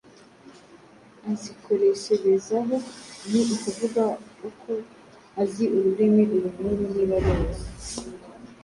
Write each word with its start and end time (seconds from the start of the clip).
azikoresherezaho. 1.31 2.75
Ni 3.29 3.41
ukuvuga 3.55 4.03
uko 4.49 4.71
azi 5.41 5.65
ururimi 5.77 6.23
uru 6.35 6.49
n’uru 6.61 6.83
niba 6.93 7.15
aruzi 7.19 7.61